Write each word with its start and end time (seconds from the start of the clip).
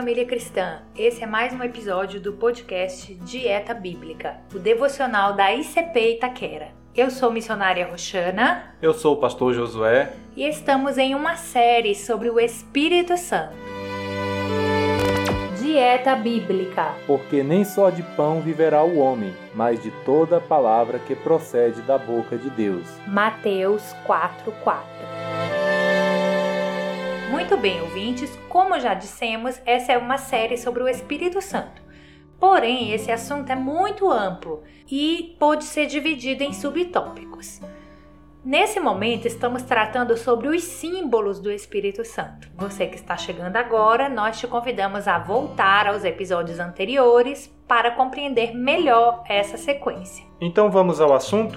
família 0.00 0.24
cristã! 0.24 0.78
Esse 0.96 1.22
é 1.22 1.26
mais 1.26 1.52
um 1.52 1.62
episódio 1.62 2.18
do 2.22 2.32
podcast 2.32 3.14
Dieta 3.16 3.74
Bíblica, 3.74 4.38
o 4.50 4.58
devocional 4.58 5.34
da 5.34 5.54
ICP 5.54 6.14
Itaquera. 6.14 6.68
Eu 6.96 7.10
sou 7.10 7.30
missionária 7.30 7.86
Roxana. 7.86 8.74
Eu 8.80 8.94
sou 8.94 9.16
o 9.16 9.16
pastor 9.18 9.52
Josué. 9.52 10.10
E 10.34 10.48
estamos 10.48 10.96
em 10.96 11.14
uma 11.14 11.36
série 11.36 11.94
sobre 11.94 12.30
o 12.30 12.40
Espírito 12.40 13.14
Santo. 13.18 13.52
Dieta 15.60 16.16
Bíblica. 16.16 16.94
Porque 17.06 17.42
nem 17.42 17.62
só 17.62 17.90
de 17.90 18.02
pão 18.02 18.40
viverá 18.40 18.82
o 18.82 18.96
homem, 19.00 19.34
mas 19.54 19.82
de 19.82 19.90
toda 20.06 20.40
palavra 20.40 20.98
que 20.98 21.14
procede 21.14 21.82
da 21.82 21.98
boca 21.98 22.38
de 22.38 22.48
Deus. 22.48 22.88
Mateus 23.06 23.82
4:4. 24.06 25.39
Muito 27.30 27.56
bem, 27.56 27.80
ouvintes, 27.80 28.36
como 28.48 28.80
já 28.80 28.92
dissemos, 28.92 29.62
essa 29.64 29.92
é 29.92 29.96
uma 29.96 30.18
série 30.18 30.58
sobre 30.58 30.82
o 30.82 30.88
Espírito 30.88 31.40
Santo. 31.40 31.80
Porém, 32.40 32.92
esse 32.92 33.12
assunto 33.12 33.50
é 33.50 33.54
muito 33.54 34.10
amplo 34.10 34.64
e 34.90 35.36
pode 35.38 35.62
ser 35.62 35.86
dividido 35.86 36.42
em 36.42 36.52
subtópicos. 36.52 37.60
Nesse 38.44 38.80
momento, 38.80 39.28
estamos 39.28 39.62
tratando 39.62 40.16
sobre 40.16 40.48
os 40.48 40.64
símbolos 40.64 41.38
do 41.38 41.52
Espírito 41.52 42.04
Santo. 42.04 42.50
Você 42.56 42.88
que 42.88 42.96
está 42.96 43.16
chegando 43.16 43.56
agora, 43.56 44.08
nós 44.08 44.40
te 44.40 44.48
convidamos 44.48 45.06
a 45.06 45.16
voltar 45.16 45.86
aos 45.86 46.04
episódios 46.04 46.58
anteriores 46.58 47.46
para 47.68 47.92
compreender 47.92 48.56
melhor 48.56 49.22
essa 49.28 49.56
sequência. 49.56 50.26
Então 50.40 50.68
vamos 50.68 51.00
ao 51.00 51.14
assunto? 51.14 51.56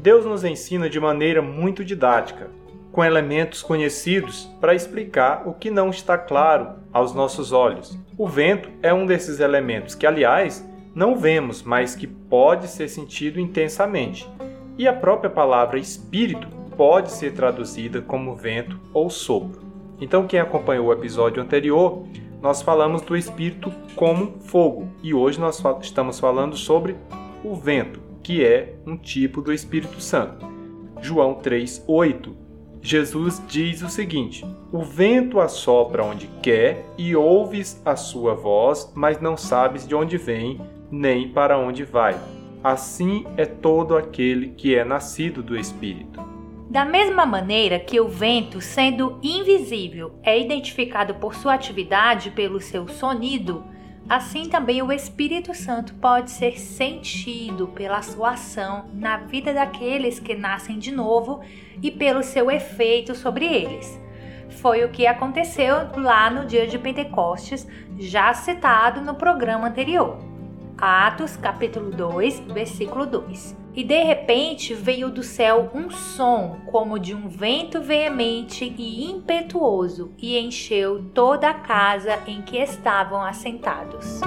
Deus 0.00 0.24
nos 0.24 0.44
ensina 0.44 0.88
de 0.88 0.98
maneira 0.98 1.42
muito 1.42 1.84
didática 1.84 2.48
com 2.92 3.04
elementos 3.04 3.62
conhecidos 3.62 4.50
para 4.60 4.74
explicar 4.74 5.46
o 5.46 5.52
que 5.52 5.70
não 5.70 5.90
está 5.90 6.16
claro 6.16 6.70
aos 6.92 7.14
nossos 7.14 7.52
olhos. 7.52 7.98
O 8.16 8.26
vento 8.26 8.70
é 8.82 8.92
um 8.92 9.06
desses 9.06 9.40
elementos 9.40 9.94
que, 9.94 10.06
aliás, 10.06 10.66
não 10.94 11.16
vemos, 11.16 11.62
mas 11.62 11.94
que 11.94 12.06
pode 12.06 12.66
ser 12.68 12.88
sentido 12.88 13.38
intensamente. 13.38 14.28
E 14.76 14.88
a 14.88 14.92
própria 14.92 15.30
palavra 15.30 15.78
espírito 15.78 16.48
pode 16.76 17.10
ser 17.12 17.32
traduzida 17.34 18.00
como 18.00 18.34
vento 18.34 18.80
ou 18.92 19.10
sopro. 19.10 19.60
Então, 20.00 20.26
quem 20.26 20.40
acompanhou 20.40 20.86
o 20.86 20.92
episódio 20.92 21.42
anterior, 21.42 22.04
nós 22.40 22.62
falamos 22.62 23.02
do 23.02 23.16
espírito 23.16 23.72
como 23.96 24.38
fogo, 24.40 24.88
e 25.02 25.12
hoje 25.12 25.40
nós 25.40 25.62
estamos 25.82 26.20
falando 26.20 26.56
sobre 26.56 26.96
o 27.42 27.54
vento, 27.54 28.00
que 28.22 28.44
é 28.44 28.74
um 28.86 28.96
tipo 28.96 29.42
do 29.42 29.52
Espírito 29.52 30.00
Santo. 30.00 30.46
João 31.00 31.34
3:8 31.34 32.47
Jesus 32.82 33.42
diz 33.48 33.82
o 33.82 33.88
seguinte: 33.88 34.44
O 34.72 34.82
vento 34.82 35.40
assopra 35.40 36.04
onde 36.04 36.28
quer 36.42 36.84
e 36.96 37.14
ouves 37.14 37.80
a 37.84 37.96
sua 37.96 38.34
voz, 38.34 38.90
mas 38.94 39.20
não 39.20 39.36
sabes 39.36 39.86
de 39.86 39.94
onde 39.94 40.16
vem 40.16 40.60
nem 40.90 41.28
para 41.28 41.58
onde 41.58 41.84
vai. 41.84 42.18
Assim 42.62 43.24
é 43.36 43.44
todo 43.44 43.96
aquele 43.96 44.50
que 44.50 44.74
é 44.74 44.84
nascido 44.84 45.42
do 45.42 45.56
Espírito. 45.56 46.20
Da 46.68 46.84
mesma 46.84 47.24
maneira 47.24 47.78
que 47.78 47.98
o 47.98 48.08
vento, 48.08 48.60
sendo 48.60 49.18
invisível, 49.22 50.12
é 50.22 50.38
identificado 50.38 51.14
por 51.14 51.34
sua 51.34 51.54
atividade 51.54 52.30
pelo 52.30 52.60
seu 52.60 52.86
sonido, 52.88 53.64
Assim 54.08 54.48
também 54.48 54.80
o 54.80 54.90
Espírito 54.90 55.54
Santo 55.54 55.92
pode 55.94 56.30
ser 56.30 56.58
sentido 56.58 57.68
pela 57.68 58.00
sua 58.00 58.30
ação 58.30 58.86
na 58.94 59.18
vida 59.18 59.52
daqueles 59.52 60.18
que 60.18 60.34
nascem 60.34 60.78
de 60.78 60.90
novo 60.90 61.40
e 61.82 61.90
pelo 61.90 62.22
seu 62.22 62.50
efeito 62.50 63.14
sobre 63.14 63.44
eles. 63.44 64.00
Foi 64.62 64.82
o 64.82 64.88
que 64.88 65.06
aconteceu 65.06 65.90
lá 65.94 66.30
no 66.30 66.46
dia 66.46 66.66
de 66.66 66.78
Pentecostes, 66.78 67.66
já 67.98 68.32
citado 68.32 69.02
no 69.02 69.14
programa 69.14 69.68
anterior. 69.68 70.16
Atos 70.78 71.36
capítulo 71.36 71.90
2, 71.90 72.40
versículo 72.46 73.04
2. 73.04 73.54
E 73.78 73.84
de 73.84 74.02
repente 74.02 74.74
veio 74.74 75.08
do 75.08 75.22
céu 75.22 75.70
um 75.72 75.88
som 75.88 76.56
como 76.66 76.98
de 76.98 77.14
um 77.14 77.28
vento 77.28 77.80
veemente 77.80 78.64
e 78.76 79.08
impetuoso, 79.08 80.10
e 80.18 80.36
encheu 80.36 81.04
toda 81.14 81.48
a 81.48 81.54
casa 81.54 82.18
em 82.26 82.42
que 82.42 82.58
estavam 82.58 83.22
assentados. 83.22 84.20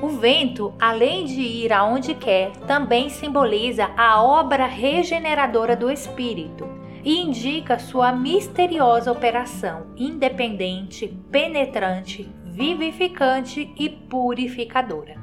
O 0.00 0.10
vento, 0.10 0.72
além 0.80 1.24
de 1.24 1.40
ir 1.40 1.72
aonde 1.72 2.14
quer, 2.14 2.52
também 2.68 3.08
simboliza 3.08 3.90
a 3.96 4.22
obra 4.22 4.66
regeneradora 4.66 5.74
do 5.74 5.90
Espírito 5.90 6.68
e 7.02 7.20
indica 7.20 7.80
sua 7.80 8.12
misteriosa 8.12 9.10
operação 9.10 9.88
independente, 9.96 11.08
penetrante, 11.32 12.30
vivificante 12.52 13.72
e 13.78 13.88
purificadora. 13.88 15.16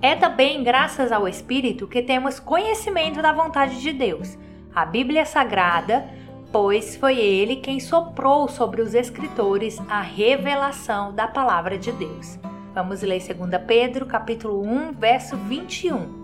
É 0.00 0.16
também 0.16 0.64
graças 0.64 1.12
ao 1.12 1.28
Espírito 1.28 1.86
que 1.86 2.00
temos 2.00 2.40
conhecimento 2.40 3.20
da 3.20 3.32
vontade 3.32 3.82
de 3.82 3.92
Deus, 3.92 4.38
a 4.74 4.86
Bíblia 4.86 5.26
Sagrada, 5.26 6.08
pois 6.50 6.96
foi 6.96 7.18
ele 7.18 7.56
quem 7.56 7.78
soprou 7.78 8.48
sobre 8.48 8.80
os 8.80 8.94
escritores 8.94 9.78
a 9.90 10.00
revelação 10.00 11.14
da 11.14 11.28
palavra 11.28 11.76
de 11.76 11.92
Deus. 11.92 12.38
Vamos 12.74 13.02
ler 13.02 13.20
2 13.20 13.62
Pedro, 13.66 14.06
capítulo 14.06 14.62
1, 14.62 14.92
verso 14.92 15.36
21. 15.36 16.18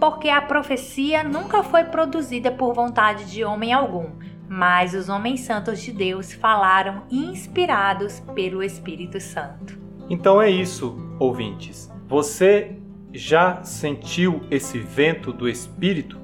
Porque 0.00 0.28
a 0.28 0.42
profecia 0.42 1.22
nunca 1.22 1.62
foi 1.62 1.84
produzida 1.84 2.50
por 2.50 2.74
vontade 2.74 3.30
de 3.30 3.44
homem 3.44 3.72
algum, 3.72 4.10
mas 4.48 4.92
os 4.92 5.08
homens 5.08 5.40
santos 5.40 5.80
de 5.80 5.92
Deus 5.92 6.32
falaram 6.32 7.04
inspirados 7.10 8.18
pelo 8.34 8.60
Espírito 8.60 9.20
Santo. 9.20 9.79
Então 10.10 10.42
é 10.42 10.50
isso, 10.50 10.98
ouvintes. 11.20 11.88
Você 12.08 12.72
já 13.12 13.62
sentiu 13.62 14.40
esse 14.50 14.76
vento 14.76 15.32
do 15.32 15.48
Espírito? 15.48 16.18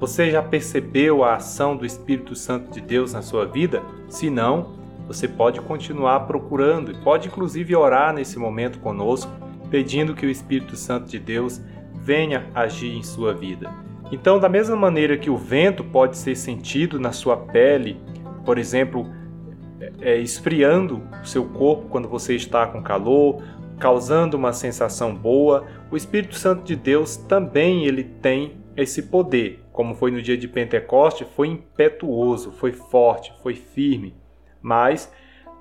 Você 0.00 0.28
já 0.28 0.42
percebeu 0.42 1.22
a 1.22 1.36
ação 1.36 1.76
do 1.76 1.86
Espírito 1.86 2.34
Santo 2.34 2.72
de 2.72 2.80
Deus 2.80 3.12
na 3.12 3.22
sua 3.22 3.46
vida? 3.46 3.80
Se 4.08 4.28
não, 4.28 4.76
você 5.06 5.28
pode 5.28 5.60
continuar 5.60 6.20
procurando 6.26 6.90
e 6.90 6.96
pode 6.96 7.28
inclusive 7.28 7.76
orar 7.76 8.12
nesse 8.12 8.40
momento 8.40 8.80
conosco, 8.80 9.30
pedindo 9.70 10.14
que 10.14 10.26
o 10.26 10.30
Espírito 10.30 10.74
Santo 10.74 11.08
de 11.08 11.20
Deus 11.20 11.60
venha 11.94 12.50
agir 12.52 12.92
em 12.96 13.04
sua 13.04 13.32
vida. 13.32 13.72
Então, 14.10 14.40
da 14.40 14.48
mesma 14.48 14.74
maneira 14.74 15.16
que 15.16 15.30
o 15.30 15.36
vento 15.36 15.84
pode 15.84 16.16
ser 16.16 16.34
sentido 16.34 16.98
na 16.98 17.12
sua 17.12 17.36
pele, 17.36 18.00
por 18.44 18.58
exemplo, 18.58 19.06
é, 20.00 20.16
esfriando 20.16 21.02
o 21.22 21.26
seu 21.26 21.44
corpo 21.44 21.88
quando 21.88 22.08
você 22.08 22.34
está 22.34 22.66
com 22.66 22.82
calor, 22.82 23.42
causando 23.78 24.36
uma 24.36 24.52
sensação 24.52 25.14
boa, 25.14 25.66
o 25.90 25.96
Espírito 25.96 26.34
Santo 26.34 26.64
de 26.64 26.74
Deus 26.74 27.16
também 27.16 27.86
ele 27.86 28.04
tem 28.04 28.58
esse 28.76 29.02
poder. 29.02 29.64
Como 29.72 29.94
foi 29.94 30.10
no 30.10 30.20
dia 30.20 30.36
de 30.36 30.48
Pentecoste, 30.48 31.24
foi 31.24 31.48
impetuoso, 31.48 32.52
foi 32.52 32.72
forte, 32.72 33.32
foi 33.42 33.54
firme, 33.54 34.14
mas 34.60 35.12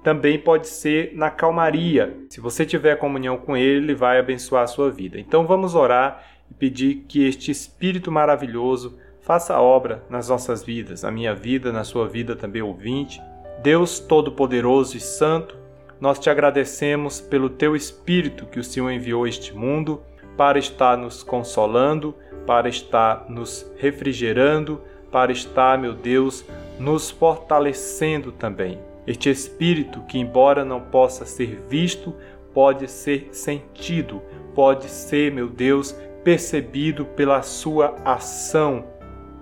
também 0.04 0.40
pode 0.40 0.68
ser 0.68 1.12
na 1.16 1.30
calmaria. 1.30 2.16
Se 2.30 2.40
você 2.40 2.66
tiver 2.66 2.96
comunhão 2.96 3.38
com 3.38 3.56
ele, 3.56 3.86
ele 3.86 3.96
vai 3.96 4.20
abençoar 4.20 4.64
a 4.64 4.68
sua 4.68 4.90
vida. 4.90 5.20
Então 5.20 5.46
vamos 5.46 5.76
orar 5.76 6.24
e 6.50 6.54
pedir 6.54 7.06
que 7.08 7.28
este 7.28 7.52
Espírito 7.52 8.12
maravilhoso 8.12 8.98
faça 9.22 9.60
obra 9.60 10.04
nas 10.10 10.30
nossas 10.30 10.64
vidas, 10.64 11.04
na 11.04 11.12
minha 11.12 11.36
vida, 11.36 11.74
na 11.74 11.84
sua 11.84 12.08
vida 12.08 12.36
também 12.36 12.62
ouvinte. 12.62 13.22
Deus 13.62 14.00
Todo-Poderoso 14.00 14.96
e 14.98 15.00
Santo, 15.00 15.58
nós 16.00 16.20
te 16.20 16.30
agradecemos 16.30 17.20
pelo 17.20 17.50
teu 17.50 17.76
Espírito 17.76 18.46
que 18.46 18.60
o 18.60 18.64
Senhor 18.64 18.92
enviou 18.92 19.24
a 19.24 19.30
este 19.30 19.54
mundo 19.54 20.02
para 20.38 20.60
estar 20.60 20.96
nos 20.96 21.24
consolando, 21.24 22.14
para 22.46 22.70
estar 22.70 23.26
nos 23.28 23.70
refrigerando, 23.78 24.80
para 25.12 25.32
estar, 25.32 25.78
meu 25.80 25.94
Deus, 25.94 26.46
nos 26.80 27.10
fortalecendo 27.10 28.32
também. 28.32 28.80
Este 29.08 29.30
Espírito 29.30 30.02
que, 30.02 30.20
embora 30.20 30.64
não 30.64 30.80
possa 30.80 31.26
ser 31.26 31.60
visto, 31.68 32.14
pode 32.54 32.88
ser 32.88 33.30
sentido, 33.32 34.22
pode 34.54 34.88
ser, 34.88 35.32
meu 35.32 35.48
Deus, 35.48 35.96
percebido 36.24 37.06
pela 37.06 37.42
sua 37.42 37.96
ação 38.06 38.86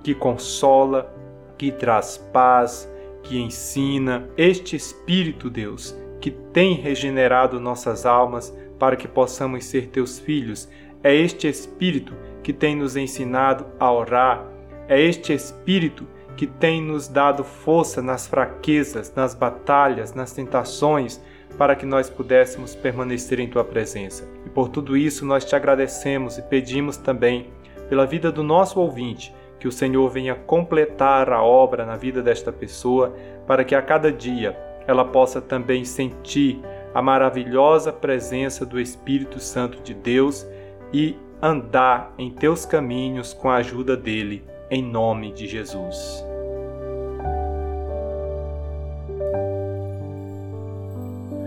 que 0.03 0.15
consola, 0.15 1.13
que 1.57 1.71
traz 1.71 2.17
paz, 2.31 2.89
que 3.25 3.39
ensina. 3.39 4.29
Este 4.37 4.75
Espírito, 4.75 5.49
Deus, 5.49 5.95
que 6.21 6.31
tem 6.31 6.75
regenerado 6.75 7.59
nossas 7.59 8.05
almas 8.05 8.55
para 8.79 8.95
que 8.95 9.07
possamos 9.07 9.65
ser 9.65 9.87
teus 9.87 10.17
filhos. 10.19 10.69
É 11.03 11.13
este 11.13 11.47
Espírito 11.47 12.13
que 12.41 12.53
tem 12.53 12.75
nos 12.75 12.95
ensinado 12.95 13.65
a 13.79 13.91
orar. 13.91 14.45
É 14.87 15.01
este 15.01 15.33
Espírito 15.33 16.07
que 16.37 16.45
tem 16.45 16.81
nos 16.81 17.07
dado 17.07 17.43
força 17.43 18.01
nas 18.01 18.27
fraquezas, 18.27 19.13
nas 19.15 19.33
batalhas, 19.33 20.13
nas 20.13 20.31
tentações, 20.31 21.21
para 21.57 21.75
que 21.75 21.85
nós 21.85 22.09
pudéssemos 22.09 22.75
permanecer 22.75 23.39
em 23.39 23.47
tua 23.47 23.63
presença. 23.63 24.27
E 24.45 24.49
por 24.49 24.69
tudo 24.69 24.97
isso 24.97 25.25
nós 25.25 25.45
te 25.45 25.55
agradecemos 25.55 26.37
e 26.37 26.41
pedimos 26.41 26.97
também 26.97 27.49
pela 27.89 28.05
vida 28.05 28.31
do 28.31 28.43
nosso 28.43 28.79
ouvinte, 28.79 29.33
que 29.65 29.69
o 29.69 29.71
Senhor 29.71 30.07
venha 30.11 30.35
completar 30.35 31.27
a 31.33 31.41
obra 31.41 31.87
na 31.87 31.95
vida 31.95 32.21
desta 32.21 32.51
pessoa, 32.51 33.15
para 33.47 33.63
que 33.63 33.73
a 33.73 33.81
cada 33.81 34.11
dia 34.11 34.55
ela 34.85 35.03
possa 35.03 35.41
também 35.41 35.83
sentir 35.83 36.61
a 36.93 37.01
maravilhosa 37.01 37.91
presença 37.91 38.63
do 38.63 38.79
Espírito 38.79 39.39
Santo 39.39 39.81
de 39.81 39.95
Deus 39.95 40.45
e 40.93 41.17
andar 41.41 42.13
em 42.15 42.29
teus 42.29 42.63
caminhos 42.63 43.33
com 43.33 43.49
a 43.49 43.55
ajuda 43.55 43.97
dele, 43.97 44.43
em 44.69 44.83
nome 44.83 45.33
de 45.33 45.47
Jesus. 45.47 46.23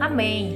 Amém. 0.01 0.48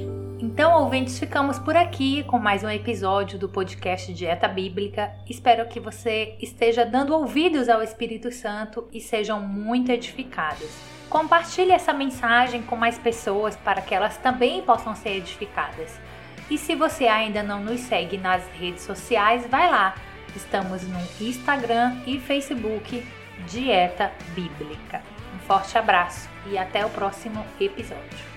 Ouvintes, 0.93 1.17
ficamos 1.17 1.57
por 1.57 1.75
aqui 1.75 2.21
com 2.21 2.37
mais 2.37 2.63
um 2.63 2.69
episódio 2.69 3.39
do 3.39 3.49
podcast 3.49 4.13
Dieta 4.13 4.47
Bíblica. 4.47 5.11
Espero 5.27 5.67
que 5.67 5.79
você 5.79 6.35
esteja 6.39 6.85
dando 6.85 7.15
ouvidos 7.15 7.67
ao 7.67 7.81
Espírito 7.81 8.31
Santo 8.31 8.87
e 8.93 9.01
sejam 9.01 9.39
muito 9.41 9.91
edificados. 9.91 10.69
Compartilhe 11.09 11.71
essa 11.71 11.93
mensagem 11.93 12.61
com 12.61 12.75
mais 12.75 12.95
pessoas 12.99 13.55
para 13.55 13.81
que 13.81 13.95
elas 13.95 14.17
também 14.17 14.61
possam 14.61 14.95
ser 14.95 15.17
edificadas. 15.17 15.99
E 16.47 16.59
se 16.59 16.75
você 16.75 17.07
ainda 17.07 17.41
não 17.41 17.59
nos 17.59 17.79
segue 17.79 18.19
nas 18.19 18.47
redes 18.49 18.83
sociais, 18.83 19.47
vai 19.49 19.71
lá. 19.71 19.95
Estamos 20.35 20.83
no 20.83 20.99
Instagram 21.19 22.03
e 22.05 22.19
Facebook 22.19 23.03
Dieta 23.47 24.11
Bíblica. 24.35 25.01
Um 25.33 25.39
forte 25.39 25.75
abraço 25.75 26.29
e 26.45 26.55
até 26.55 26.85
o 26.85 26.89
próximo 26.91 27.43
episódio. 27.59 28.32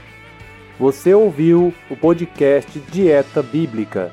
Você 0.79 1.15
ouviu 1.15 1.73
o 1.91 1.97
podcast 1.97 2.79
Dieta 2.93 3.43
Bíblica, 3.43 4.13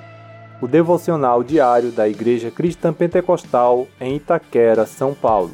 o 0.62 0.68
devocional 0.68 1.44
diário 1.44 1.92
da 1.92 2.08
Igreja 2.08 2.50
Cristã 2.50 2.94
Pentecostal 2.94 3.86
em 4.00 4.16
Itaquera, 4.16 4.86
São 4.86 5.14
Paulo. 5.14 5.52